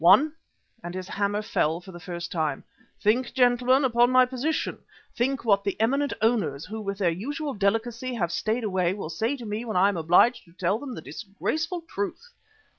One," 0.01 0.33
and 0.83 0.95
his 0.95 1.07
hammer 1.07 1.43
fell 1.43 1.79
for 1.79 1.91
the 1.91 1.99
first 1.99 2.31
time. 2.31 2.63
"Think, 2.99 3.35
gentlemen, 3.35 3.85
upon 3.85 4.09
my 4.09 4.25
position, 4.25 4.79
think 5.15 5.45
what 5.45 5.63
the 5.63 5.79
eminent 5.79 6.11
owners, 6.23 6.65
who 6.65 6.81
with 6.81 6.97
their 6.97 7.11
usual 7.11 7.53
delicacy 7.53 8.15
have 8.15 8.31
stayed 8.31 8.63
away, 8.63 8.95
will 8.95 9.11
say 9.11 9.37
to 9.37 9.45
me 9.45 9.63
when 9.63 9.77
I 9.77 9.89
am 9.89 9.97
obliged 9.97 10.45
to 10.45 10.53
tell 10.53 10.79
them 10.79 10.95
the 10.95 11.01
disgraceful 11.01 11.81
truth. 11.81 12.33